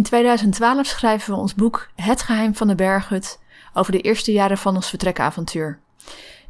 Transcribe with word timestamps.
In 0.00 0.06
2012 0.06 0.86
schrijven 0.86 1.34
we 1.34 1.40
ons 1.40 1.54
boek 1.54 1.90
Het 1.94 2.22
geheim 2.22 2.54
van 2.54 2.68
de 2.68 2.74
berghut 2.74 3.38
over 3.72 3.92
de 3.92 4.00
eerste 4.00 4.32
jaren 4.32 4.58
van 4.58 4.74
ons 4.74 4.88
vertrekavontuur. 4.88 5.80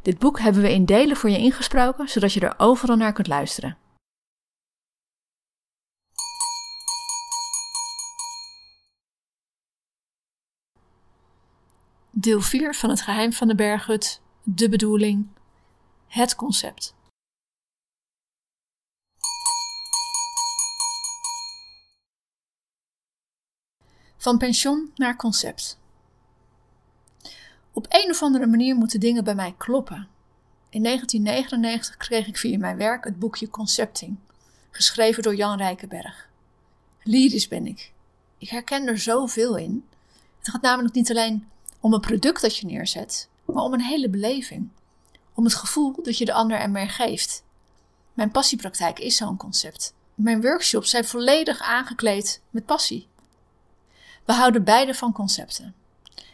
Dit 0.01 0.19
boek 0.19 0.39
hebben 0.39 0.61
we 0.61 0.73
in 0.73 0.85
delen 0.85 1.17
voor 1.17 1.29
je 1.29 1.37
ingesproken, 1.37 2.09
zodat 2.09 2.33
je 2.33 2.39
er 2.39 2.53
overal 2.57 2.95
naar 2.95 3.13
kunt 3.13 3.27
luisteren. 3.27 3.77
Deel 12.11 12.41
4 12.41 12.75
van 12.75 12.89
Het 12.89 13.01
geheim 13.01 13.33
van 13.33 13.47
de 13.47 13.55
berghut, 13.55 14.21
de 14.43 14.69
bedoeling, 14.69 15.27
het 16.07 16.35
concept. 16.35 16.95
Van 24.21 24.37
pension 24.37 24.91
naar 24.95 25.15
concept. 25.15 25.79
Op 27.71 27.85
een 27.89 28.09
of 28.09 28.21
andere 28.21 28.47
manier 28.47 28.75
moeten 28.75 28.99
dingen 28.99 29.23
bij 29.23 29.35
mij 29.35 29.53
kloppen. 29.57 30.07
In 30.69 30.83
1999 30.83 31.97
kreeg 31.97 32.27
ik 32.27 32.37
via 32.37 32.57
mijn 32.57 32.77
werk 32.77 33.03
het 33.03 33.19
boekje 33.19 33.49
Concepting, 33.49 34.17
geschreven 34.71 35.23
door 35.23 35.35
Jan 35.35 35.57
Rijkenberg. 35.57 36.29
Lyrisch 37.03 37.47
ben 37.47 37.67
ik. 37.67 37.91
Ik 38.37 38.49
herken 38.49 38.87
er 38.87 38.99
zoveel 38.99 39.55
in. 39.57 39.85
Het 40.39 40.49
gaat 40.49 40.61
namelijk 40.61 40.95
niet 40.95 41.09
alleen 41.09 41.47
om 41.79 41.93
een 41.93 41.99
product 41.99 42.41
dat 42.41 42.57
je 42.57 42.65
neerzet, 42.65 43.29
maar 43.45 43.63
om 43.63 43.73
een 43.73 43.81
hele 43.81 44.09
beleving. 44.09 44.69
Om 45.33 45.43
het 45.43 45.55
gevoel 45.55 45.95
dat 46.03 46.17
je 46.17 46.25
de 46.25 46.33
ander 46.33 46.59
er 46.59 46.69
meer 46.69 46.89
geeft. 46.89 47.43
Mijn 48.13 48.31
passiepraktijk 48.31 48.99
is 48.99 49.15
zo'n 49.15 49.37
concept. 49.37 49.93
Mijn 50.15 50.41
workshops 50.41 50.89
zijn 50.89 51.05
volledig 51.05 51.61
aangekleed 51.61 52.41
met 52.49 52.65
passie. 52.65 53.09
We 54.25 54.33
houden 54.33 54.63
beide 54.63 54.93
van 54.93 55.11
concepten. 55.11 55.73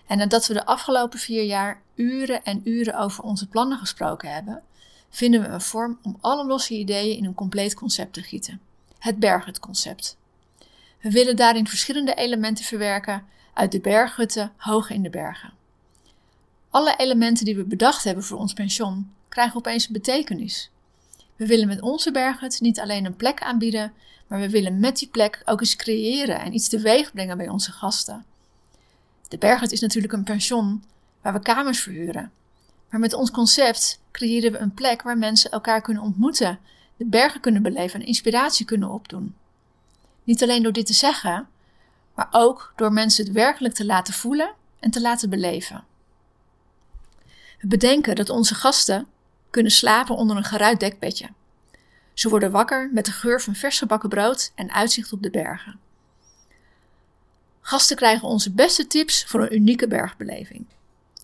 En 0.07 0.17
nadat 0.17 0.47
we 0.47 0.53
de 0.53 0.65
afgelopen 0.65 1.19
vier 1.19 1.43
jaar 1.43 1.81
uren 1.95 2.43
en 2.43 2.61
uren 2.63 2.97
over 2.97 3.23
onze 3.23 3.47
plannen 3.47 3.77
gesproken 3.77 4.33
hebben, 4.33 4.63
vinden 5.09 5.41
we 5.41 5.47
een 5.47 5.61
vorm 5.61 5.99
om 6.01 6.17
alle 6.21 6.45
losse 6.45 6.73
ideeën 6.73 7.17
in 7.17 7.25
een 7.25 7.33
compleet 7.33 7.73
concept 7.73 8.13
te 8.13 8.21
gieten. 8.21 8.61
Het 8.99 9.19
berghutconcept. 9.19 10.17
We 11.01 11.11
willen 11.11 11.35
daarin 11.35 11.67
verschillende 11.67 12.13
elementen 12.13 12.65
verwerken 12.65 13.25
uit 13.53 13.71
de 13.71 13.79
berghutten 13.79 14.51
hoog 14.57 14.89
in 14.89 15.01
de 15.01 15.09
bergen. 15.09 15.53
Alle 16.69 16.95
elementen 16.97 17.45
die 17.45 17.55
we 17.55 17.63
bedacht 17.63 18.03
hebben 18.03 18.23
voor 18.23 18.37
ons 18.37 18.53
pension 18.53 19.13
krijgen 19.29 19.57
opeens 19.57 19.87
een 19.87 19.93
betekenis. 19.93 20.71
We 21.37 21.45
willen 21.45 21.67
met 21.67 21.81
onze 21.81 22.11
berghut 22.11 22.61
niet 22.61 22.79
alleen 22.79 23.05
een 23.05 23.15
plek 23.15 23.41
aanbieden, 23.41 23.93
maar 24.27 24.39
we 24.39 24.49
willen 24.49 24.79
met 24.79 24.97
die 24.97 25.07
plek 25.07 25.41
ook 25.45 25.59
eens 25.59 25.75
creëren 25.75 26.39
en 26.39 26.53
iets 26.53 26.67
teweeg 26.67 27.13
brengen 27.13 27.37
bij 27.37 27.49
onze 27.49 27.71
gasten. 27.71 28.25
De 29.27 29.37
Berghut 29.37 29.71
is 29.71 29.79
natuurlijk 29.79 30.13
een 30.13 30.23
pension 30.23 30.83
waar 31.21 31.33
we 31.33 31.39
kamers 31.39 31.79
verhuren. 31.79 32.31
Maar 32.89 32.99
met 32.99 33.13
ons 33.13 33.31
concept 33.31 33.99
creëren 34.11 34.51
we 34.51 34.57
een 34.57 34.73
plek 34.73 35.01
waar 35.01 35.17
mensen 35.17 35.51
elkaar 35.51 35.81
kunnen 35.81 36.03
ontmoeten, 36.03 36.59
de 36.97 37.05
bergen 37.05 37.41
kunnen 37.41 37.61
beleven 37.61 37.99
en 37.99 38.05
inspiratie 38.05 38.65
kunnen 38.65 38.89
opdoen. 38.89 39.35
Niet 40.23 40.43
alleen 40.43 40.63
door 40.63 40.71
dit 40.71 40.85
te 40.85 40.93
zeggen, 40.93 41.47
maar 42.15 42.27
ook 42.31 42.73
door 42.75 42.93
mensen 42.93 43.25
het 43.25 43.33
werkelijk 43.33 43.73
te 43.73 43.85
laten 43.85 44.13
voelen 44.13 44.53
en 44.79 44.91
te 44.91 45.01
laten 45.01 45.29
beleven. 45.29 45.83
We 47.59 47.67
bedenken 47.67 48.15
dat 48.15 48.29
onze 48.29 48.55
gasten 48.55 49.07
kunnen 49.49 49.71
slapen 49.71 50.15
onder 50.15 50.37
een 50.37 50.43
geruit 50.43 50.79
dekbedje. 50.79 51.29
Ze 52.13 52.29
worden 52.29 52.51
wakker 52.51 52.89
met 52.93 53.05
de 53.05 53.11
geur 53.11 53.41
van 53.41 53.55
vers 53.55 53.77
gebakken 53.77 54.09
brood 54.09 54.51
en 54.55 54.71
uitzicht 54.71 55.13
op 55.13 55.23
de 55.23 55.29
bergen. 55.29 55.79
Gasten 57.61 57.95
krijgen 57.95 58.27
onze 58.27 58.51
beste 58.51 58.87
tips 58.87 59.23
voor 59.23 59.41
een 59.41 59.55
unieke 59.55 59.87
bergbeleving. 59.87 60.65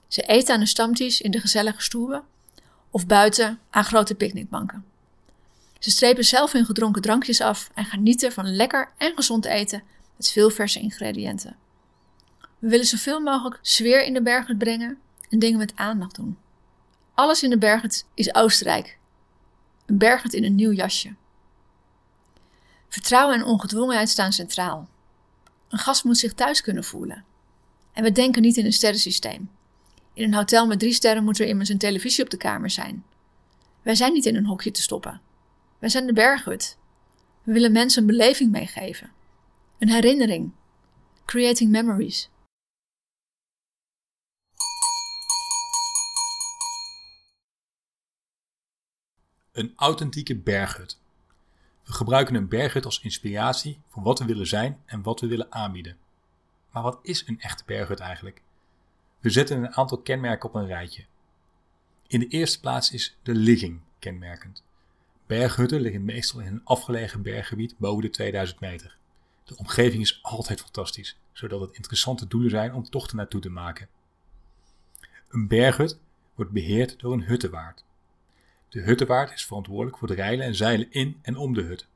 Ze 0.07 0.21
eten 0.21 0.53
aan 0.53 0.59
de 0.59 0.65
stamties 0.65 1.21
in 1.21 1.31
de 1.31 1.39
gezellige 1.39 1.81
stoelen 1.81 2.23
of 2.91 3.07
buiten 3.07 3.59
aan 3.69 3.83
grote 3.83 4.15
picknickbanken. 4.15 4.85
Ze 5.79 5.89
strepen 5.91 6.25
zelf 6.25 6.51
hun 6.51 6.65
gedronken 6.65 7.01
drankjes 7.01 7.41
af 7.41 7.69
en 7.73 7.85
genieten 7.85 8.31
van 8.31 8.55
lekker 8.55 8.91
en 8.97 9.15
gezond 9.15 9.45
eten 9.45 9.83
met 10.17 10.29
veel 10.29 10.49
verse 10.49 10.79
ingrediënten. 10.79 11.55
We 12.59 12.69
willen 12.69 12.85
zoveel 12.85 13.19
mogelijk 13.19 13.59
sfeer 13.61 14.03
in 14.03 14.13
de 14.13 14.21
bergen 14.21 14.57
brengen 14.57 14.97
en 15.29 15.39
dingen 15.39 15.57
met 15.57 15.75
aandacht 15.75 16.15
doen. 16.15 16.37
Alles 17.13 17.43
in 17.43 17.49
de 17.49 17.57
bergen 17.57 17.91
is 18.13 18.35
Oostenrijk. 18.35 18.97
Een 19.85 19.97
berghut 19.97 20.33
in 20.33 20.43
een 20.43 20.55
nieuw 20.55 20.71
jasje. 20.71 21.15
Vertrouwen 22.89 23.35
en 23.35 23.45
ongedwongenheid 23.45 24.09
staan 24.09 24.33
centraal. 24.33 24.89
Een 25.69 25.77
gast 25.77 26.03
moet 26.03 26.17
zich 26.17 26.33
thuis 26.33 26.61
kunnen 26.61 26.83
voelen. 26.83 27.25
En 27.93 28.03
we 28.03 28.11
denken 28.11 28.41
niet 28.41 28.57
in 28.57 28.65
een 28.65 28.73
sterrensysteem. 28.73 29.49
In 30.13 30.23
een 30.23 30.33
hotel 30.33 30.67
met 30.67 30.79
drie 30.79 30.93
sterren 30.93 31.23
moet 31.23 31.39
er 31.39 31.47
immers 31.47 31.69
een 31.69 31.77
televisie 31.77 32.23
op 32.23 32.29
de 32.29 32.37
kamer 32.37 32.69
zijn. 32.69 33.03
Wij 33.81 33.95
zijn 33.95 34.13
niet 34.13 34.25
in 34.25 34.35
een 34.35 34.45
hokje 34.45 34.71
te 34.71 34.81
stoppen. 34.81 35.21
Wij 35.79 35.89
zijn 35.89 36.05
de 36.05 36.13
berghut. 36.13 36.77
We 37.43 37.53
willen 37.53 37.71
mensen 37.71 38.01
een 38.01 38.07
beleving 38.07 38.51
meegeven. 38.51 39.11
Een 39.79 39.89
herinnering. 39.89 40.51
Creating 41.25 41.71
memories. 41.71 42.29
Een 49.53 49.73
authentieke 49.75 50.35
berghut. 50.35 50.99
We 51.83 51.93
gebruiken 51.93 52.35
een 52.35 52.47
berghut 52.47 52.85
als 52.85 52.99
inspiratie 52.99 53.79
voor 53.87 54.03
wat 54.03 54.19
we 54.19 54.25
willen 54.25 54.47
zijn 54.47 54.81
en 54.85 55.01
wat 55.01 55.19
we 55.19 55.27
willen 55.27 55.51
aanbieden. 55.51 55.97
Maar 56.71 56.83
wat 56.83 56.99
is 57.01 57.27
een 57.27 57.39
echte 57.39 57.63
berghut 57.65 57.99
eigenlijk? 57.99 58.41
We 59.19 59.29
zetten 59.29 59.57
een 59.57 59.75
aantal 59.75 59.97
kenmerken 59.97 60.49
op 60.49 60.55
een 60.55 60.65
rijtje. 60.65 61.05
In 62.07 62.19
de 62.19 62.27
eerste 62.27 62.59
plaats 62.59 62.91
is 62.91 63.17
de 63.23 63.35
ligging 63.35 63.81
kenmerkend. 63.99 64.63
Berghutten 65.25 65.81
liggen 65.81 66.05
meestal 66.05 66.39
in 66.39 66.47
een 66.47 66.65
afgelegen 66.65 67.21
berggebied 67.21 67.77
boven 67.77 68.01
de 68.01 68.09
2000 68.09 68.59
meter. 68.59 68.97
De 69.43 69.57
omgeving 69.57 70.01
is 70.01 70.19
altijd 70.21 70.61
fantastisch, 70.61 71.17
zodat 71.31 71.61
het 71.61 71.75
interessante 71.75 72.27
doelen 72.27 72.49
zijn 72.49 72.73
om 72.73 72.89
tochten 72.89 73.17
naartoe 73.17 73.41
te 73.41 73.49
maken. 73.49 73.87
Een 75.29 75.47
berghut 75.47 75.99
wordt 76.35 76.51
beheerd 76.51 76.99
door 76.99 77.13
een 77.13 77.23
huttenwaard. 77.23 77.83
De 78.73 78.81
huttenwaard 78.81 79.33
is 79.33 79.45
verantwoordelijk 79.45 79.97
voor 79.97 80.07
het 80.07 80.17
rijlen 80.17 80.45
en 80.45 80.55
zeilen 80.55 80.91
in 80.91 81.19
en 81.21 81.37
om 81.37 81.53
de 81.53 81.61
hut. 81.61 81.87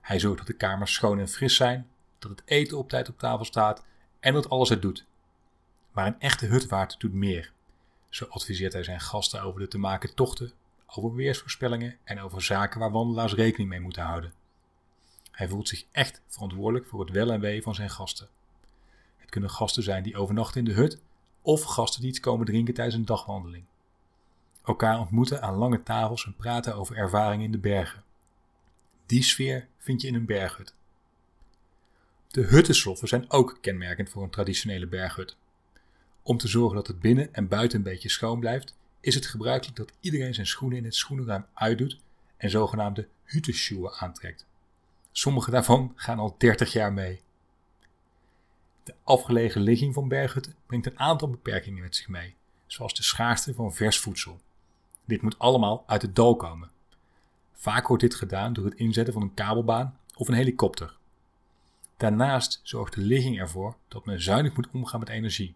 Hij 0.00 0.18
zorgt 0.18 0.38
dat 0.38 0.46
de 0.46 0.52
kamers 0.52 0.92
schoon 0.92 1.18
en 1.18 1.28
fris 1.28 1.56
zijn, 1.56 1.88
dat 2.18 2.30
het 2.30 2.42
eten 2.44 2.78
op 2.78 2.88
tijd 2.88 3.08
op 3.08 3.18
tafel 3.18 3.44
staat 3.44 3.84
en 4.18 4.34
dat 4.34 4.48
alles 4.48 4.68
het 4.68 4.82
doet. 4.82 5.06
Maar 5.92 6.06
een 6.06 6.20
echte 6.20 6.46
hutwaard 6.46 7.00
doet 7.00 7.12
meer. 7.12 7.52
Zo 8.08 8.24
adviseert 8.24 8.72
hij 8.72 8.82
zijn 8.82 9.00
gasten 9.00 9.42
over 9.42 9.60
de 9.60 9.68
te 9.68 9.78
maken 9.78 10.14
tochten, 10.14 10.52
over 10.86 11.14
weersvoorspellingen 11.14 11.96
en 12.04 12.20
over 12.20 12.42
zaken 12.42 12.80
waar 12.80 12.90
wandelaars 12.90 13.34
rekening 13.34 13.68
mee 13.68 13.80
moeten 13.80 14.02
houden. 14.02 14.32
Hij 15.30 15.48
voelt 15.48 15.68
zich 15.68 15.84
echt 15.92 16.22
verantwoordelijk 16.26 16.86
voor 16.86 17.00
het 17.00 17.10
wel 17.10 17.30
en 17.30 17.40
wee 17.40 17.62
van 17.62 17.74
zijn 17.74 17.90
gasten. 17.90 18.28
Het 19.16 19.30
kunnen 19.30 19.50
gasten 19.50 19.82
zijn 19.82 20.02
die 20.02 20.16
overnachten 20.16 20.58
in 20.58 20.64
de 20.64 20.80
hut 20.80 21.00
of 21.42 21.62
gasten 21.62 22.00
die 22.00 22.10
iets 22.10 22.20
komen 22.20 22.46
drinken 22.46 22.74
tijdens 22.74 22.96
een 22.96 23.04
dagwandeling 23.04 23.64
elkaar 24.70 24.98
ontmoeten 24.98 25.42
aan 25.42 25.54
lange 25.54 25.82
tafels 25.82 26.26
en 26.26 26.34
praten 26.34 26.74
over 26.74 26.96
ervaringen 26.96 27.44
in 27.44 27.52
de 27.52 27.58
bergen. 27.58 28.02
Die 29.06 29.22
sfeer 29.22 29.66
vind 29.78 30.00
je 30.00 30.08
in 30.08 30.14
een 30.14 30.26
berghut. 30.26 30.74
De 32.30 32.42
huttensloffen 32.42 33.08
zijn 33.08 33.30
ook 33.30 33.58
kenmerkend 33.60 34.10
voor 34.10 34.22
een 34.22 34.30
traditionele 34.30 34.86
berghut. 34.86 35.36
Om 36.22 36.38
te 36.38 36.48
zorgen 36.48 36.76
dat 36.76 36.86
het 36.86 37.00
binnen 37.00 37.34
en 37.34 37.48
buiten 37.48 37.78
een 37.78 37.84
beetje 37.84 38.08
schoon 38.08 38.40
blijft, 38.40 38.74
is 39.00 39.14
het 39.14 39.26
gebruikelijk 39.26 39.76
dat 39.76 39.92
iedereen 40.00 40.34
zijn 40.34 40.46
schoenen 40.46 40.78
in 40.78 40.84
het 40.84 40.94
schoenenruim 40.94 41.46
uitdoet 41.54 42.00
en 42.36 42.50
zogenaamde 42.50 43.08
hutenschoenen 43.24 43.92
aantrekt. 43.92 44.46
Sommige 45.12 45.50
daarvan 45.50 45.92
gaan 45.96 46.18
al 46.18 46.34
30 46.38 46.72
jaar 46.72 46.92
mee. 46.92 47.20
De 48.84 48.94
afgelegen 49.04 49.60
ligging 49.60 49.94
van 49.94 50.08
berghutten 50.08 50.54
brengt 50.66 50.86
een 50.86 50.98
aantal 50.98 51.30
beperkingen 51.30 51.82
met 51.82 51.96
zich 51.96 52.08
mee, 52.08 52.34
zoals 52.66 52.94
de 52.94 53.02
schaarste 53.02 53.54
van 53.54 53.74
vers 53.74 53.98
voedsel. 53.98 54.40
Dit 55.10 55.22
moet 55.22 55.38
allemaal 55.38 55.84
uit 55.86 56.02
het 56.02 56.16
dal 56.16 56.36
komen. 56.36 56.70
Vaak 57.52 57.86
wordt 57.86 58.02
dit 58.02 58.14
gedaan 58.14 58.52
door 58.52 58.64
het 58.64 58.74
inzetten 58.74 59.12
van 59.12 59.22
een 59.22 59.34
kabelbaan 59.34 59.98
of 60.16 60.28
een 60.28 60.34
helikopter. 60.34 60.96
Daarnaast 61.96 62.60
zorgt 62.62 62.94
de 62.94 63.00
ligging 63.00 63.38
ervoor 63.38 63.76
dat 63.88 64.06
men 64.06 64.22
zuinig 64.22 64.56
moet 64.56 64.68
omgaan 64.72 65.00
met 65.00 65.08
energie. 65.08 65.54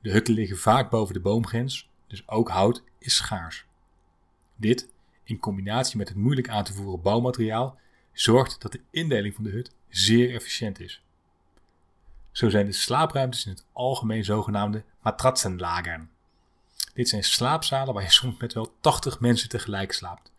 De 0.00 0.10
hutten 0.10 0.34
liggen 0.34 0.56
vaak 0.56 0.90
boven 0.90 1.14
de 1.14 1.20
boomgrens, 1.20 1.90
dus 2.06 2.28
ook 2.28 2.48
hout 2.48 2.82
is 2.98 3.14
schaars. 3.14 3.66
Dit, 4.56 4.88
in 5.24 5.38
combinatie 5.38 5.96
met 5.96 6.08
het 6.08 6.16
moeilijk 6.16 6.48
aan 6.48 6.64
te 6.64 6.72
voeren 6.72 7.02
bouwmateriaal, 7.02 7.78
zorgt 8.12 8.62
dat 8.62 8.72
de 8.72 8.80
indeling 8.90 9.34
van 9.34 9.44
de 9.44 9.50
hut 9.50 9.74
zeer 9.88 10.34
efficiënt 10.34 10.80
is. 10.80 11.02
Zo 12.30 12.48
zijn 12.48 12.66
de 12.66 12.72
slaapruimtes 12.72 13.46
in 13.46 13.52
het 13.52 13.66
algemeen 13.72 14.24
zogenaamde 14.24 14.84
matratsenlagern. 15.02 16.10
Dit 16.92 17.08
zijn 17.08 17.24
slaapzalen 17.24 17.94
waar 17.94 18.02
je 18.02 18.10
soms 18.10 18.38
met 18.38 18.52
wel 18.52 18.74
80 18.80 19.20
mensen 19.20 19.48
tegelijk 19.48 19.92
slaapt, 19.92 20.32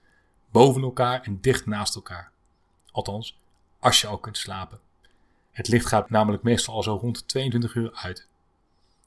boven 0.52 0.82
elkaar 0.82 1.22
en 1.22 1.42
dicht 1.42 1.66
naast 1.66 1.96
elkaar. 1.96 2.32
Althans, 2.92 3.38
als 3.80 4.02
je 4.02 4.08
al 4.08 4.18
kunt 4.18 4.38
slapen. 4.38 4.80
Het 5.52 5.68
licht 5.68 5.86
gaat 5.86 6.10
namelijk 6.10 6.44
meestal 6.44 6.74
al 6.74 6.84
zo 6.84 6.96
rond 6.96 7.28
22 7.28 7.76
uur 7.76 7.94
uit. 7.94 8.28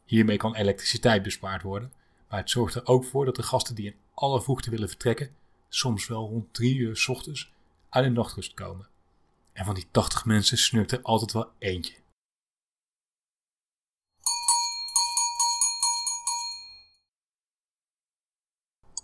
Hiermee 0.05 0.37
kan 0.37 0.55
elektriciteit 0.55 1.23
bespaard 1.23 1.63
worden, 1.63 1.93
maar 2.29 2.39
het 2.39 2.51
zorgt 2.51 2.75
er 2.75 2.87
ook 2.87 3.05
voor 3.05 3.25
dat 3.25 3.37
de 3.37 3.43
gasten 3.43 3.75
die 3.75 3.87
in 3.87 3.97
alle 4.15 4.43
vroegte 4.43 4.71
willen 4.71 4.89
vertrekken, 4.89 5.35
soms 5.69 6.07
wel 6.07 6.29
rond 6.29 6.55
3 6.55 6.77
uur 6.77 6.97
s 6.97 7.09
ochtends 7.09 7.53
uit 7.89 8.05
de 8.05 8.11
nachtrust 8.11 8.55
komen. 8.55 8.89
En 9.53 9.65
van 9.65 9.75
die 9.75 9.87
80 9.91 10.25
mensen 10.25 10.59
snurkt 10.59 10.93
er 10.93 11.03
altijd 11.03 11.33
wel 11.33 11.51
eentje. 11.59 11.95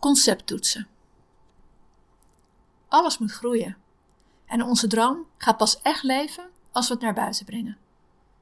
Concepttoetsen. 0.03 0.87
Alles 2.89 3.19
moet 3.19 3.33
groeien. 3.33 3.77
En 4.47 4.63
onze 4.63 4.87
droom 4.87 5.27
gaat 5.37 5.57
pas 5.57 5.81
echt 5.83 6.03
leven 6.03 6.45
als 6.73 6.89
we 6.89 6.95
het 6.95 7.03
naar 7.03 7.15
buiten 7.15 7.45
brengen. 7.45 7.77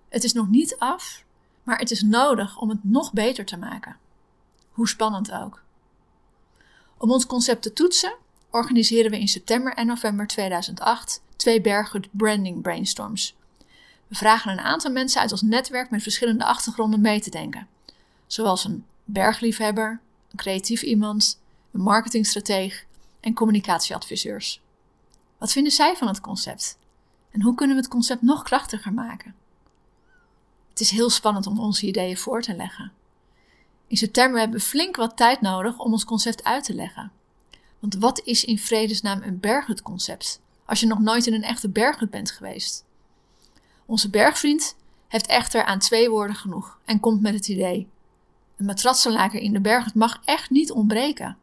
Het 0.08 0.24
is 0.24 0.32
nog 0.32 0.48
niet 0.48 0.76
af, 0.78 1.24
maar 1.62 1.78
het 1.78 1.90
is 1.90 2.02
nodig 2.02 2.58
om 2.58 2.68
het 2.68 2.84
nog 2.84 3.12
beter 3.12 3.44
te 3.44 3.56
maken. 3.56 3.96
Hoe 4.70 4.88
spannend 4.88 5.32
ook. 5.32 5.62
Om 6.96 7.10
ons 7.10 7.26
concept 7.26 7.62
te 7.62 7.72
toetsen, 7.72 8.16
organiseren 8.50 9.10
we 9.10 9.18
in 9.18 9.28
september 9.28 9.74
en 9.74 9.86
november 9.86 10.26
2008 10.26 11.22
twee 11.36 11.60
bergen 11.60 12.04
branding 12.10 12.62
brainstorms. 12.62 13.36
We 14.06 14.14
vragen 14.14 14.52
een 14.52 14.60
aantal 14.60 14.90
mensen 14.90 15.20
uit 15.20 15.32
ons 15.32 15.42
netwerk 15.42 15.90
met 15.90 16.02
verschillende 16.02 16.44
achtergronden 16.44 17.00
mee 17.00 17.20
te 17.20 17.30
denken, 17.30 17.68
zoals 18.26 18.64
een 18.64 18.84
bergliefhebber, 19.04 20.00
een 20.30 20.38
creatief 20.38 20.82
iemand, 20.82 21.38
een 21.72 21.80
marketingstrateeg 21.80 22.86
en 23.20 23.34
communicatieadviseurs. 23.34 24.60
Wat 25.38 25.52
vinden 25.52 25.72
zij 25.72 25.96
van 25.96 26.08
het 26.08 26.20
concept? 26.20 26.78
En 27.30 27.42
hoe 27.42 27.54
kunnen 27.54 27.76
we 27.76 27.82
het 27.82 27.90
concept 27.90 28.22
nog 28.22 28.42
krachtiger 28.42 28.92
maken? 28.92 29.34
Het 30.68 30.80
is 30.80 30.90
heel 30.90 31.10
spannend 31.10 31.46
om 31.46 31.60
onze 31.60 31.86
ideeën 31.86 32.16
voor 32.16 32.42
te 32.42 32.56
leggen. 32.56 32.92
In 33.86 33.96
september 33.96 34.40
hebben 34.40 34.58
we 34.58 34.64
flink 34.64 34.96
wat 34.96 35.16
tijd 35.16 35.40
nodig 35.40 35.78
om 35.78 35.92
ons 35.92 36.04
concept 36.04 36.44
uit 36.44 36.64
te 36.64 36.74
leggen. 36.74 37.12
Want 37.78 37.94
wat 37.94 38.20
is 38.24 38.44
in 38.44 38.58
vredesnaam 38.58 39.22
een 39.22 39.40
berghutconcept 39.40 40.40
als 40.64 40.80
je 40.80 40.86
nog 40.86 40.98
nooit 40.98 41.26
in 41.26 41.34
een 41.34 41.42
echte 41.42 41.68
berghut 41.68 42.10
bent 42.10 42.30
geweest? 42.30 42.84
Onze 43.86 44.10
bergvriend 44.10 44.76
heeft 45.08 45.26
echter 45.26 45.64
aan 45.64 45.78
twee 45.78 46.10
woorden 46.10 46.36
genoeg 46.36 46.78
en 46.84 47.00
komt 47.00 47.20
met 47.20 47.34
het 47.34 47.48
idee: 47.48 47.88
een 48.56 48.64
matratsenlaker 48.64 49.40
in 49.40 49.52
de 49.52 49.60
berghut 49.60 49.94
mag 49.94 50.20
echt 50.24 50.50
niet 50.50 50.70
ontbreken. 50.70 51.36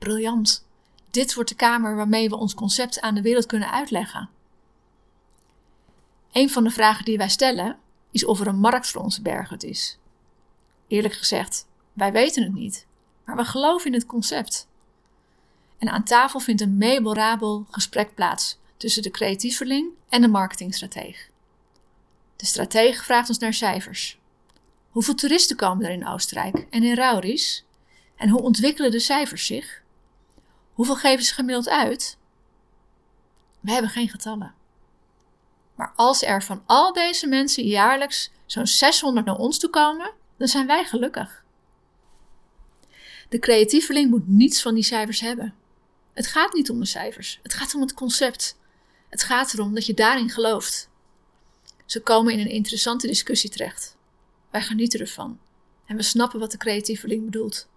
Briljant. 0.00 0.66
Dit 1.10 1.34
wordt 1.34 1.48
de 1.48 1.56
kamer 1.56 1.96
waarmee 1.96 2.28
we 2.28 2.36
ons 2.36 2.54
concept 2.54 3.00
aan 3.00 3.14
de 3.14 3.22
wereld 3.22 3.46
kunnen 3.46 3.70
uitleggen. 3.70 4.28
Een 6.32 6.50
van 6.50 6.64
de 6.64 6.70
vragen 6.70 7.04
die 7.04 7.18
wij 7.18 7.28
stellen 7.28 7.78
is 8.10 8.24
of 8.24 8.40
er 8.40 8.46
een 8.46 8.58
markt 8.58 8.90
voor 8.90 9.02
onze 9.02 9.22
berghut 9.22 9.62
is. 9.62 9.98
Eerlijk 10.86 11.14
gezegd, 11.14 11.66
wij 11.92 12.12
weten 12.12 12.42
het 12.42 12.54
niet, 12.54 12.86
maar 13.24 13.36
we 13.36 13.44
geloven 13.44 13.86
in 13.86 13.92
het 13.92 14.06
concept. 14.06 14.68
En 15.78 15.88
aan 15.88 16.04
tafel 16.04 16.40
vindt 16.40 16.60
een 16.60 16.76
memorabel 16.76 17.66
gesprek 17.70 18.14
plaats 18.14 18.58
tussen 18.76 19.02
de 19.02 19.10
creatieveling 19.10 19.88
en 20.08 20.20
de 20.20 20.28
marketingstrateeg. 20.28 21.28
De 22.36 22.46
strateeg 22.46 23.04
vraagt 23.04 23.28
ons 23.28 23.38
naar 23.38 23.54
cijfers. 23.54 24.18
Hoeveel 24.90 25.14
toeristen 25.14 25.56
komen 25.56 25.84
er 25.84 25.92
in 25.92 26.06
Oostenrijk 26.06 26.66
en 26.70 26.82
in 26.82 26.94
Rauris? 26.94 27.64
En 28.16 28.28
hoe 28.28 28.42
ontwikkelen 28.42 28.90
de 28.90 28.98
cijfers 28.98 29.46
zich? 29.46 29.82
Hoeveel 30.80 30.98
geven 30.98 31.24
ze 31.24 31.34
gemiddeld 31.34 31.68
uit? 31.68 32.18
We 33.60 33.70
hebben 33.72 33.90
geen 33.90 34.08
getallen. 34.08 34.54
Maar 35.74 35.92
als 35.96 36.22
er 36.22 36.42
van 36.42 36.62
al 36.66 36.92
deze 36.92 37.26
mensen 37.26 37.64
jaarlijks 37.64 38.30
zo'n 38.46 38.66
600 38.66 39.26
naar 39.26 39.36
ons 39.36 39.58
toe 39.58 39.70
komen, 39.70 40.12
dan 40.36 40.48
zijn 40.48 40.66
wij 40.66 40.84
gelukkig. 40.84 41.44
De 43.28 43.38
creatieveling 43.38 44.10
moet 44.10 44.28
niets 44.28 44.62
van 44.62 44.74
die 44.74 44.82
cijfers 44.82 45.20
hebben. 45.20 45.54
Het 46.12 46.26
gaat 46.26 46.52
niet 46.52 46.70
om 46.70 46.78
de 46.78 46.86
cijfers, 46.86 47.40
het 47.42 47.54
gaat 47.54 47.74
om 47.74 47.80
het 47.80 47.94
concept. 47.94 48.58
Het 49.08 49.22
gaat 49.22 49.52
erom 49.52 49.74
dat 49.74 49.86
je 49.86 49.94
daarin 49.94 50.30
gelooft. 50.30 50.90
Ze 51.86 52.02
komen 52.02 52.32
in 52.32 52.40
een 52.40 52.50
interessante 52.50 53.06
discussie 53.06 53.50
terecht. 53.50 53.96
Wij 54.50 54.62
genieten 54.62 55.00
ervan 55.00 55.40
en 55.86 55.96
we 55.96 56.02
snappen 56.02 56.40
wat 56.40 56.50
de 56.50 56.58
creatieveling 56.58 57.24
bedoelt. 57.24 57.68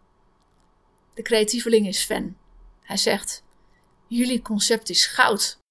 De 1.14 1.22
creatieveling 1.22 1.88
is 1.88 2.04
fan. 2.04 2.42
Hij 2.84 2.98
zegt: 2.98 3.44
Jullie 4.08 4.42
concept 4.42 4.90
is 4.90 5.06
goud. 5.06 5.62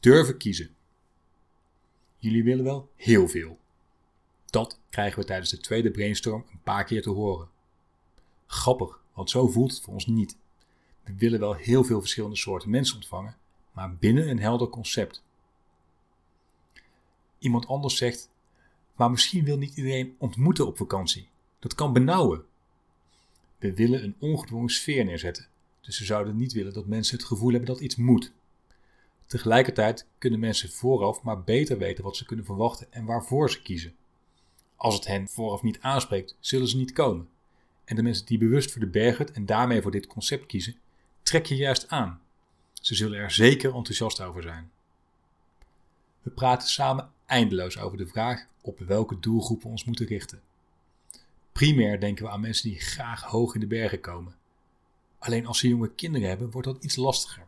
Durven 0.00 0.36
kiezen. 0.36 0.76
Jullie 2.18 2.44
willen 2.44 2.64
wel 2.64 2.90
heel 2.96 3.28
veel. 3.28 3.58
Dat 4.46 4.78
krijgen 4.90 5.18
we 5.18 5.24
tijdens 5.24 5.50
de 5.50 5.58
tweede 5.58 5.90
brainstorm 5.90 6.44
een 6.52 6.62
paar 6.62 6.84
keer 6.84 7.02
te 7.02 7.10
horen. 7.10 7.48
Grappig, 8.46 9.00
want 9.12 9.30
zo 9.30 9.48
voelt 9.48 9.70
het 9.70 9.80
voor 9.80 9.92
ons 9.92 10.06
niet. 10.06 10.36
We 11.02 11.14
willen 11.14 11.40
wel 11.40 11.54
heel 11.54 11.84
veel 11.84 12.00
verschillende 12.00 12.36
soorten 12.36 12.70
mensen 12.70 12.96
ontvangen, 12.96 13.36
maar 13.72 13.94
binnen 13.94 14.28
een 14.28 14.38
helder 14.38 14.68
concept. 14.68 15.22
Iemand 17.38 17.66
anders 17.66 17.96
zegt: 17.96 18.30
Maar 18.96 19.10
misschien 19.10 19.44
wil 19.44 19.58
niet 19.58 19.76
iedereen 19.76 20.14
ontmoeten 20.18 20.66
op 20.66 20.76
vakantie. 20.76 21.28
Dat 21.58 21.74
kan 21.74 21.92
benauwen. 21.92 22.44
We 23.58 23.74
willen 23.74 24.02
een 24.02 24.16
ongedwongen 24.18 24.68
sfeer 24.68 25.04
neerzetten, 25.04 25.46
dus 25.80 25.98
we 25.98 26.04
zouden 26.04 26.36
niet 26.36 26.52
willen 26.52 26.72
dat 26.72 26.86
mensen 26.86 27.16
het 27.16 27.26
gevoel 27.26 27.50
hebben 27.50 27.68
dat 27.68 27.80
iets 27.80 27.96
moet. 27.96 28.32
Tegelijkertijd 29.26 30.06
kunnen 30.18 30.40
mensen 30.40 30.70
vooraf 30.70 31.22
maar 31.22 31.42
beter 31.42 31.78
weten 31.78 32.04
wat 32.04 32.16
ze 32.16 32.24
kunnen 32.24 32.44
verwachten 32.44 32.92
en 32.92 33.04
waarvoor 33.04 33.50
ze 33.50 33.62
kiezen. 33.62 33.94
Als 34.76 34.94
het 34.94 35.06
hen 35.06 35.28
vooraf 35.28 35.62
niet 35.62 35.80
aanspreekt, 35.80 36.36
zullen 36.40 36.68
ze 36.68 36.76
niet 36.76 36.92
komen. 36.92 37.28
En 37.84 37.96
de 37.96 38.02
mensen 38.02 38.26
die 38.26 38.38
bewust 38.38 38.72
voor 38.72 38.80
de 38.80 38.86
berghut 38.86 39.32
en 39.32 39.46
daarmee 39.46 39.82
voor 39.82 39.90
dit 39.90 40.06
concept 40.06 40.46
kiezen, 40.46 40.76
trek 41.22 41.46
je 41.46 41.56
juist 41.56 41.88
aan. 41.88 42.20
Ze 42.72 42.94
zullen 42.94 43.18
er 43.18 43.30
zeker 43.30 43.74
enthousiast 43.74 44.20
over 44.20 44.42
zijn. 44.42 44.70
We 46.22 46.30
praten 46.30 46.68
samen 46.68 47.10
eindeloos 47.26 47.78
over 47.78 47.98
de 47.98 48.06
vraag 48.06 48.46
op 48.66 48.78
welke 48.78 49.20
doelgroepen 49.20 49.66
we 49.66 49.72
ons 49.72 49.84
moeten 49.84 50.06
richten. 50.06 50.40
Primair 51.52 52.00
denken 52.00 52.24
we 52.24 52.30
aan 52.30 52.40
mensen 52.40 52.70
die 52.70 52.80
graag 52.80 53.22
hoog 53.22 53.54
in 53.54 53.60
de 53.60 53.66
bergen 53.66 54.00
komen. 54.00 54.34
Alleen 55.18 55.46
als 55.46 55.58
ze 55.58 55.68
jonge 55.68 55.94
kinderen 55.94 56.28
hebben, 56.28 56.50
wordt 56.50 56.66
dat 56.66 56.84
iets 56.84 56.96
lastiger. 56.96 57.46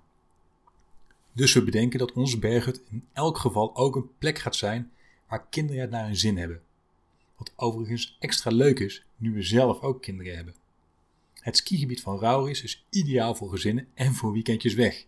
Dus 1.33 1.53
we 1.53 1.65
bedenken 1.65 1.99
dat 1.99 2.13
onze 2.13 2.39
berghut 2.39 2.83
in 2.91 3.05
elk 3.13 3.39
geval 3.39 3.77
ook 3.77 3.97
een 3.97 4.11
plek 4.19 4.39
gaat 4.39 4.57
zijn 4.57 4.91
waar 5.29 5.47
kinderen 5.51 5.81
het 5.81 5.91
naar 5.91 6.05
hun 6.05 6.17
zin 6.17 6.37
hebben. 6.37 6.63
Wat 7.37 7.53
overigens 7.57 8.17
extra 8.21 8.51
leuk 8.51 8.79
is 8.79 9.05
nu 9.17 9.33
we 9.33 9.43
zelf 9.43 9.81
ook 9.81 10.03
kinderen 10.03 10.37
hebben. 10.37 10.55
Het 11.35 11.57
skigebied 11.57 12.01
van 12.01 12.19
Rauris 12.19 12.63
is 12.63 12.87
ideaal 12.91 13.35
voor 13.35 13.51
gezinnen 13.51 13.89
en 13.95 14.15
voor 14.15 14.33
weekendjes 14.33 14.75
weg. 14.75 15.05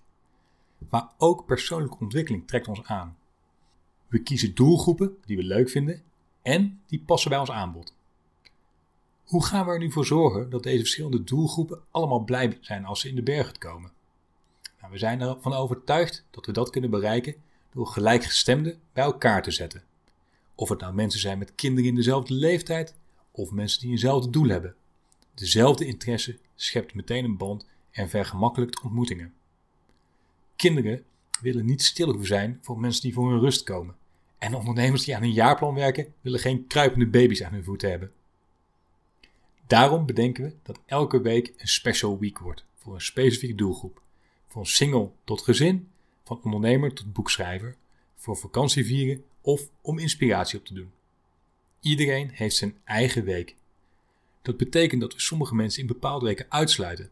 Maar 0.88 1.08
ook 1.18 1.46
persoonlijke 1.46 1.98
ontwikkeling 2.00 2.46
trekt 2.46 2.68
ons 2.68 2.82
aan. 2.84 3.16
We 4.10 4.22
kiezen 4.22 4.54
doelgroepen 4.54 5.16
die 5.24 5.36
we 5.36 5.42
leuk 5.42 5.70
vinden 5.70 6.02
en 6.42 6.80
die 6.86 7.02
passen 7.06 7.30
bij 7.30 7.38
ons 7.38 7.50
aanbod. 7.50 7.94
Hoe 9.24 9.44
gaan 9.44 9.66
we 9.66 9.72
er 9.72 9.78
nu 9.78 9.92
voor 9.92 10.06
zorgen 10.06 10.50
dat 10.50 10.62
deze 10.62 10.78
verschillende 10.78 11.24
doelgroepen 11.24 11.80
allemaal 11.90 12.24
blij 12.24 12.58
zijn 12.60 12.84
als 12.84 13.00
ze 13.00 13.08
in 13.08 13.14
de 13.14 13.22
bergen 13.22 13.58
komen? 13.58 13.92
Nou, 14.80 14.92
we 14.92 14.98
zijn 14.98 15.20
ervan 15.20 15.52
overtuigd 15.52 16.24
dat 16.30 16.46
we 16.46 16.52
dat 16.52 16.70
kunnen 16.70 16.90
bereiken 16.90 17.34
door 17.72 17.86
gelijkgestemden 17.86 18.80
bij 18.92 19.04
elkaar 19.04 19.42
te 19.42 19.50
zetten. 19.50 19.82
Of 20.54 20.68
het 20.68 20.80
nou 20.80 20.94
mensen 20.94 21.20
zijn 21.20 21.38
met 21.38 21.54
kinderen 21.54 21.88
in 21.88 21.94
dezelfde 21.94 22.34
leeftijd 22.34 22.94
of 23.30 23.50
mensen 23.50 23.80
die 23.80 23.90
eenzelfde 23.90 24.30
doel 24.30 24.48
hebben. 24.48 24.74
Dezelfde 25.34 25.86
interesse 25.86 26.38
schept 26.54 26.94
meteen 26.94 27.24
een 27.24 27.36
band 27.36 27.66
en 27.90 28.08
vergemakkelijkt 28.08 28.82
ontmoetingen. 28.82 29.34
Kinderen 30.56 31.04
willen 31.40 31.66
niet 31.66 31.82
stil 31.82 32.24
zijn 32.24 32.58
voor 32.62 32.80
mensen 32.80 33.02
die 33.02 33.12
voor 33.12 33.30
hun 33.30 33.40
rust 33.40 33.62
komen. 33.62 33.98
En 34.40 34.54
ondernemers 34.54 35.04
die 35.04 35.16
aan 35.16 35.22
een 35.22 35.32
jaarplan 35.32 35.74
werken 35.74 36.14
willen 36.20 36.40
geen 36.40 36.66
kruipende 36.66 37.06
baby's 37.06 37.42
aan 37.42 37.52
hun 37.52 37.64
voeten 37.64 37.90
hebben. 37.90 38.12
Daarom 39.66 40.06
bedenken 40.06 40.44
we 40.44 40.54
dat 40.62 40.80
elke 40.86 41.20
week 41.20 41.52
een 41.56 41.68
special 41.68 42.18
week 42.18 42.38
wordt 42.38 42.64
voor 42.74 42.94
een 42.94 43.00
specifieke 43.00 43.54
doelgroep. 43.54 44.02
Van 44.48 44.66
single 44.66 45.10
tot 45.24 45.42
gezin, 45.42 45.88
van 46.24 46.40
ondernemer 46.42 46.94
tot 46.94 47.12
boekschrijver, 47.12 47.76
voor 48.16 48.36
vakantievieren 48.36 49.24
of 49.40 49.68
om 49.80 49.98
inspiratie 49.98 50.58
op 50.58 50.64
te 50.64 50.74
doen. 50.74 50.90
Iedereen 51.80 52.30
heeft 52.30 52.56
zijn 52.56 52.76
eigen 52.84 53.24
week. 53.24 53.54
Dat 54.42 54.56
betekent 54.56 55.00
dat 55.00 55.12
we 55.12 55.20
sommige 55.20 55.54
mensen 55.54 55.80
in 55.80 55.86
bepaalde 55.86 56.24
weken 56.24 56.46
uitsluiten. 56.48 57.10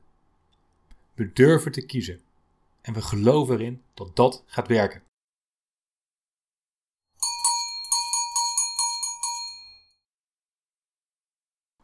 We 1.15 1.33
durven 1.33 1.73
te 1.73 1.87
kiezen 1.87 2.21
en 2.81 2.93
we 2.93 3.03
geloven 3.03 3.55
erin 3.55 3.83
dat 3.95 4.17
dat 4.17 4.43
gaat 4.47 4.69
werken. 4.69 5.03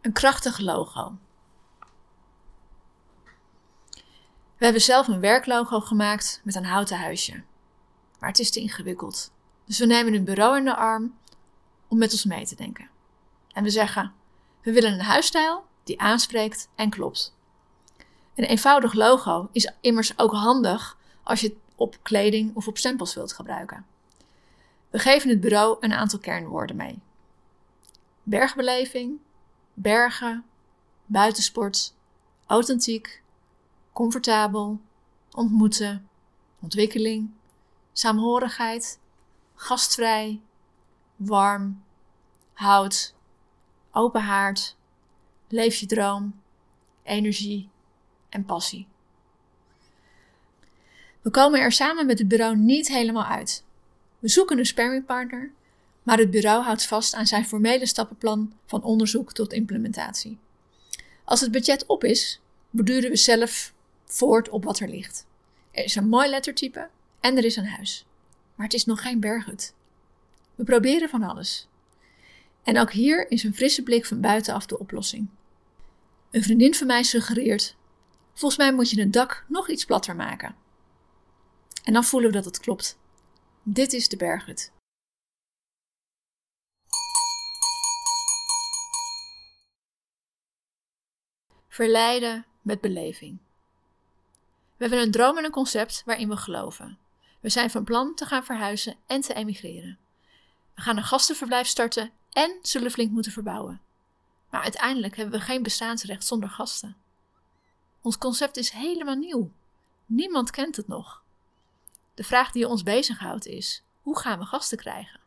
Een 0.05 0.13
krachtig 0.13 0.59
logo. 0.59 1.17
We 4.57 4.65
hebben 4.65 4.83
zelf 4.83 5.09
een 5.09 5.21
werklogo 5.21 5.81
gemaakt 5.81 6.41
met 6.43 6.55
een 6.55 6.65
houten 6.65 6.99
huisje. 6.99 7.43
Maar 8.19 8.29
het 8.29 8.39
is 8.39 8.51
te 8.51 8.61
ingewikkeld. 8.61 9.33
Dus 9.65 9.79
we 9.79 9.87
nemen 9.87 10.15
een 10.15 10.25
bureau 10.25 10.57
in 10.57 10.65
de 10.65 10.77
arm 10.77 11.19
om 11.89 11.99
met 11.99 12.13
ons 12.13 12.25
mee 12.25 12.47
te 12.47 12.55
denken. 12.55 12.89
En 13.53 13.63
we 13.63 13.71
zeggen: 13.71 14.13
we 14.63 14.73
willen 14.73 14.93
een 14.93 15.01
huisstijl 15.01 15.65
die 15.85 16.01
aanspreekt 16.01 16.69
en 16.75 16.91
klopt. 16.91 17.35
Een 18.35 18.45
eenvoudig 18.45 18.93
logo 18.93 19.49
is 19.53 19.73
immers 19.81 20.19
ook 20.19 20.33
handig 20.33 20.99
als 21.23 21.41
je 21.41 21.47
het 21.47 21.57
op 21.75 21.99
kleding 22.03 22.57
of 22.57 22.69
op 22.69 22.79
stempels 22.79 23.15
wilt 23.15 23.33
gebruiken. 23.33 23.87
We 24.91 24.99
geven 24.99 25.31
het 25.31 25.41
bureau 25.41 25.77
een 25.81 25.93
aantal 25.93 26.19
kernwoorden 26.19 26.77
mee: 26.77 26.99
bergbeleving, 28.23 29.19
bergen, 29.75 30.45
buitensport, 31.07 31.95
authentiek, 32.47 33.23
comfortabel, 33.93 34.81
ontmoeten, 35.31 36.09
ontwikkeling, 36.61 37.31
saamhorigheid, 37.93 38.99
gastvrij, 39.55 40.41
warm, 41.17 41.83
hout, 42.53 43.15
open 43.91 44.23
haard, 44.23 44.77
leef 45.49 45.77
je 45.77 45.87
droom, 45.87 46.41
energie 47.03 47.69
en 48.29 48.45
passie. 48.45 48.87
We 51.23 51.31
komen 51.31 51.61
er 51.61 51.73
samen 51.73 52.07
met 52.07 52.19
het 52.19 52.29
bureau 52.29 52.57
niet 52.57 52.89
helemaal 52.89 53.25
uit. 53.25 53.65
We 54.19 54.29
zoeken 54.29 54.59
een 54.59 54.67
sparringpartner, 54.67 55.53
maar 56.05 56.19
het 56.19 56.31
bureau 56.31 56.63
houdt 56.63 56.87
vast 56.87 57.15
aan 57.15 57.27
zijn 57.27 57.47
formele 57.47 57.87
stappenplan 57.87 58.53
van 58.67 58.83
onderzoek 58.83 59.33
tot 59.33 59.53
implementatie. 59.53 60.39
Als 61.25 61.41
het 61.41 61.51
budget 61.51 61.87
op 61.87 62.05
is, 62.05 62.41
borduren 62.71 63.11
we 63.11 63.17
zelf 63.17 63.73
voort 64.05 64.49
op 64.49 64.65
wat 64.65 64.81
er 64.81 64.89
ligt. 64.89 65.27
Er 65.71 65.85
is 65.85 65.95
een 65.95 66.09
mooi 66.09 66.29
lettertype 66.29 66.89
en 67.21 67.37
er 67.37 67.45
is 67.45 67.57
een 67.57 67.67
huis. 67.67 68.07
Maar 68.55 68.67
het 68.67 68.75
is 68.75 68.85
nog 68.85 69.03
geen 69.03 69.21
berghut. 69.21 69.75
We 70.55 70.65
proberen 70.65 71.09
van 71.09 71.23
alles. 71.23 71.69
En 72.63 72.79
ook 72.79 72.93
hier 72.93 73.31
is 73.31 73.43
een 73.43 73.55
frisse 73.55 73.83
blik 73.83 74.07
van 74.07 74.21
buitenaf 74.21 74.67
de 74.67 74.79
oplossing. 74.79 75.29
Een 76.31 76.43
vriendin 76.43 76.75
van 76.75 76.87
mij 76.87 77.03
suggereert: 77.03 77.77
Volgens 78.33 78.61
mij 78.61 78.75
moet 78.75 78.91
je 78.91 79.01
het 79.01 79.13
dak 79.13 79.45
nog 79.49 79.69
iets 79.69 79.85
platter 79.85 80.17
maken. 80.17 80.55
En 81.85 81.93
dan 81.93 82.05
voelen 82.05 82.31
we 82.31 82.37
dat 82.37 82.45
het 82.45 82.61
klopt. 82.61 82.99
Dit 83.63 83.93
is 83.93 84.09
de 84.09 84.17
berghut. 84.17 84.73
Verleiden 91.75 92.45
met 92.63 92.81
beleving. 92.81 93.39
We 94.77 94.85
hebben 94.85 95.01
een 95.01 95.11
droom 95.11 95.39
en 95.39 95.45
een 95.45 95.51
concept 95.51 96.03
waarin 96.05 96.29
we 96.29 96.37
geloven. 96.37 96.99
We 97.41 97.49
zijn 97.49 97.71
van 97.71 97.85
plan 97.85 98.15
te 98.15 98.27
gaan 98.27 98.45
verhuizen 98.45 98.97
en 99.07 99.21
te 99.21 99.35
emigreren. 99.35 99.99
We 100.75 100.83
gaan 100.83 100.97
een 100.97 101.05
gastenverblijf 101.05 101.67
starten 101.67 102.11
en 102.31 102.59
zullen 102.63 102.91
flink 102.91 103.11
moeten 103.11 103.33
verbouwen. 103.33 103.81
Maar 104.51 104.63
uiteindelijk 104.63 105.17
hebben 105.17 105.39
we 105.39 105.45
geen 105.45 105.63
bestaansrecht 105.63 106.27
zonder 106.27 106.49
gasten. 106.49 106.97
Ons 108.01 108.19
concept 108.19 108.57
is 108.57 108.71
helemaal 108.71 109.17
nieuw. 109.17 109.51
Niemand 110.07 110.51
kent 110.51 110.77
het 110.77 110.89
nog. 110.89 111.23
De 112.15 112.25
vraag 112.25 112.53
die 112.53 112.69
ons 112.69 112.83
bezighoudt 112.83 113.47
is: 113.47 113.83
hoe 114.03 114.19
gaan 114.19 114.39
we 114.39 114.45
gasten 114.45 114.79
krijgen? 114.79 115.21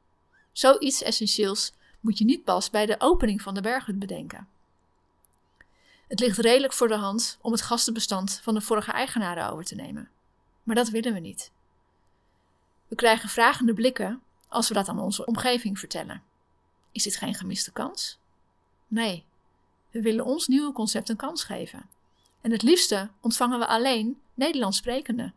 Zoiets 0.51 1.01
essentieels 1.03 1.73
moet 1.99 2.17
je 2.17 2.25
niet 2.25 2.43
pas 2.43 2.69
bij 2.69 2.85
de 2.85 2.99
opening 2.99 3.41
van 3.41 3.53
de 3.53 3.61
berghut 3.61 3.99
bedenken. 3.99 4.47
Het 6.07 6.19
ligt 6.19 6.37
redelijk 6.37 6.73
voor 6.73 6.87
de 6.87 6.95
hand 6.95 7.37
om 7.41 7.51
het 7.51 7.61
gastenbestand 7.61 8.39
van 8.43 8.53
de 8.53 8.61
vorige 8.61 8.91
eigenaren 8.91 9.51
over 9.51 9.65
te 9.65 9.75
nemen. 9.75 10.09
Maar 10.63 10.75
dat 10.75 10.89
willen 10.89 11.13
we 11.13 11.19
niet. 11.19 11.51
We 12.87 12.95
krijgen 12.95 13.29
vragende 13.29 13.73
blikken 13.73 14.21
als 14.47 14.67
we 14.67 14.73
dat 14.73 14.87
aan 14.87 14.99
onze 14.99 15.25
omgeving 15.25 15.79
vertellen. 15.79 16.23
Is 16.91 17.03
dit 17.03 17.15
geen 17.15 17.33
gemiste 17.33 17.71
kans? 17.71 18.19
Nee, 18.87 19.25
we 19.91 20.01
willen 20.01 20.25
ons 20.25 20.47
nieuwe 20.47 20.71
concept 20.71 21.09
een 21.09 21.15
kans 21.15 21.43
geven. 21.43 21.89
En 22.41 22.51
het 22.51 22.61
liefste 22.61 23.09
ontvangen 23.21 23.59
we 23.59 23.67
alleen 23.67 24.21
Nederlands 24.33 24.77
sprekenden. 24.77 25.33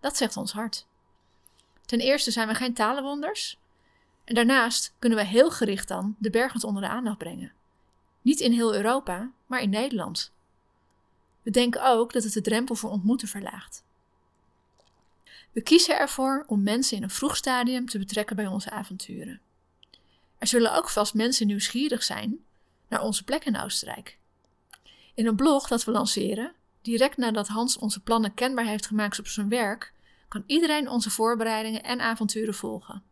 Dat 0.00 0.16
zegt 0.16 0.36
ons 0.36 0.52
hart. 0.52 0.86
Ten 1.86 2.00
eerste 2.00 2.30
zijn 2.30 2.48
we 2.48 2.54
geen 2.54 2.74
talenwonders. 2.74 3.58
En 4.24 4.34
daarnaast 4.34 4.94
kunnen 4.98 5.18
we 5.18 5.24
heel 5.24 5.50
gericht 5.50 5.88
dan 5.88 6.16
de 6.18 6.30
bergen 6.30 6.64
onder 6.64 6.82
de 6.82 6.88
aandacht 6.88 7.18
brengen. 7.18 7.52
Niet 8.22 8.40
in 8.40 8.52
heel 8.52 8.74
Europa, 8.74 9.30
maar 9.46 9.62
in 9.62 9.70
Nederland. 9.70 10.32
We 11.42 11.50
denken 11.50 11.84
ook 11.84 12.12
dat 12.12 12.24
het 12.24 12.32
de 12.32 12.40
drempel 12.40 12.74
voor 12.74 12.90
ontmoeten 12.90 13.28
verlaagt. 13.28 13.84
We 15.52 15.60
kiezen 15.60 15.98
ervoor 15.98 16.44
om 16.46 16.62
mensen 16.62 16.96
in 16.96 17.02
een 17.02 17.10
vroeg 17.10 17.36
stadium 17.36 17.86
te 17.86 17.98
betrekken 17.98 18.36
bij 18.36 18.46
onze 18.46 18.70
avonturen. 18.70 19.40
Er 20.38 20.46
zullen 20.46 20.74
ook 20.74 20.88
vast 20.88 21.14
mensen 21.14 21.46
nieuwsgierig 21.46 22.02
zijn 22.02 22.38
naar 22.88 23.02
onze 23.02 23.24
plek 23.24 23.44
in 23.44 23.58
Oostenrijk. 23.58 24.18
In 25.14 25.26
een 25.26 25.36
blog 25.36 25.68
dat 25.68 25.84
we 25.84 25.90
lanceren, 25.90 26.52
direct 26.82 27.16
nadat 27.16 27.48
Hans 27.48 27.78
onze 27.78 28.00
plannen 28.00 28.34
kenbaar 28.34 28.64
heeft 28.64 28.86
gemaakt 28.86 29.18
op 29.18 29.26
zijn 29.26 29.48
werk, 29.48 29.92
kan 30.28 30.44
iedereen 30.46 30.88
onze 30.88 31.10
voorbereidingen 31.10 31.82
en 31.82 32.00
avonturen 32.00 32.54
volgen. 32.54 33.02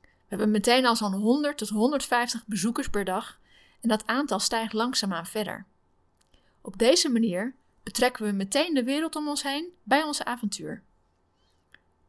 We 0.00 0.36
hebben 0.36 0.50
meteen 0.50 0.86
al 0.86 0.96
zo'n 0.96 1.12
100 1.12 1.58
tot 1.58 1.68
150 1.68 2.46
bezoekers 2.46 2.88
per 2.88 3.04
dag 3.04 3.39
en 3.80 3.88
dat 3.88 4.06
aantal 4.06 4.38
stijgt 4.38 4.72
langzaamaan 4.72 5.26
verder. 5.26 5.66
Op 6.60 6.78
deze 6.78 7.08
manier 7.08 7.54
betrekken 7.82 8.24
we 8.24 8.32
meteen 8.32 8.74
de 8.74 8.84
wereld 8.84 9.16
om 9.16 9.28
ons 9.28 9.42
heen 9.42 9.68
bij 9.82 10.02
onze 10.02 10.24
avontuur. 10.24 10.82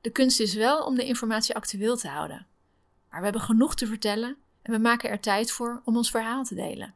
De 0.01 0.09
kunst 0.09 0.39
is 0.39 0.53
wel 0.53 0.85
om 0.85 0.95
de 0.95 1.05
informatie 1.05 1.55
actueel 1.55 1.97
te 1.97 2.07
houden, 2.07 2.47
maar 3.09 3.19
we 3.19 3.23
hebben 3.23 3.41
genoeg 3.41 3.75
te 3.75 3.87
vertellen 3.87 4.37
en 4.61 4.71
we 4.71 4.77
maken 4.77 5.09
er 5.09 5.19
tijd 5.19 5.51
voor 5.51 5.81
om 5.85 5.97
ons 5.97 6.11
verhaal 6.11 6.43
te 6.43 6.55
delen. 6.55 6.93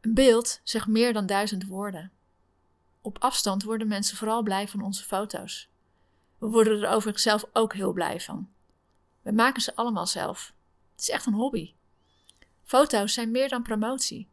Een 0.00 0.14
beeld 0.14 0.60
zegt 0.64 0.86
meer 0.86 1.12
dan 1.12 1.26
duizend 1.26 1.66
woorden. 1.66 2.12
Op 3.00 3.18
afstand 3.18 3.62
worden 3.62 3.88
mensen 3.88 4.16
vooral 4.16 4.42
blij 4.42 4.68
van 4.68 4.82
onze 4.82 5.04
foto's. 5.04 5.68
We 6.38 6.46
worden 6.46 6.82
er 6.82 6.88
overigens 6.88 7.22
zelf 7.22 7.44
ook 7.52 7.74
heel 7.74 7.92
blij 7.92 8.20
van. 8.20 8.48
We 9.22 9.32
maken 9.32 9.62
ze 9.62 9.76
allemaal 9.76 10.06
zelf. 10.06 10.52
Het 10.92 11.00
is 11.00 11.10
echt 11.10 11.26
een 11.26 11.32
hobby. 11.32 11.74
Foto's 12.68 13.12
zijn 13.12 13.30
meer 13.30 13.48
dan 13.48 13.62
promotie. 13.62 14.28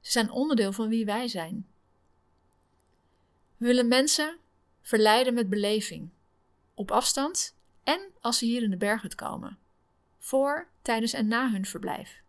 Ze 0.00 0.10
zijn 0.10 0.30
onderdeel 0.30 0.72
van 0.72 0.88
wie 0.88 1.04
wij 1.04 1.28
zijn. 1.28 1.66
We 3.56 3.66
willen 3.66 3.88
mensen 3.88 4.38
verleiden 4.82 5.34
met 5.34 5.48
beleving, 5.48 6.10
op 6.74 6.90
afstand 6.90 7.54
en 7.82 8.00
als 8.20 8.38
ze 8.38 8.44
hier 8.44 8.62
in 8.62 8.70
de 8.70 8.76
berghut 8.76 9.14
komen, 9.14 9.58
voor, 10.18 10.68
tijdens 10.82 11.12
en 11.12 11.28
na 11.28 11.50
hun 11.50 11.66
verblijf. 11.66 12.20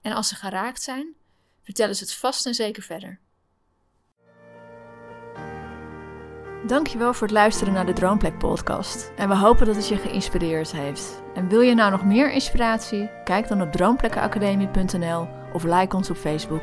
En 0.00 0.12
als 0.12 0.28
ze 0.28 0.34
geraakt 0.34 0.82
zijn, 0.82 1.14
vertellen 1.62 1.96
ze 1.96 2.04
het 2.04 2.14
vast 2.14 2.46
en 2.46 2.54
zeker 2.54 2.82
verder. 2.82 3.20
Dankjewel 6.66 7.12
voor 7.12 7.26
het 7.26 7.36
luisteren 7.36 7.72
naar 7.72 7.86
de 7.86 7.92
Droomplek 7.92 8.38
podcast. 8.38 9.12
En 9.16 9.28
we 9.28 9.36
hopen 9.36 9.66
dat 9.66 9.76
het 9.76 9.88
je 9.88 9.96
geïnspireerd 9.96 10.72
heeft. 10.72 11.22
En 11.34 11.48
wil 11.48 11.60
je 11.60 11.74
nou 11.74 11.90
nog 11.90 12.04
meer 12.04 12.32
inspiratie? 12.32 13.10
Kijk 13.24 13.48
dan 13.48 13.62
op 13.62 13.72
droomplekkenacademie.nl 13.72 15.28
of 15.52 15.64
like 15.64 15.96
ons 15.96 16.10
op 16.10 16.16
Facebook. 16.16 16.62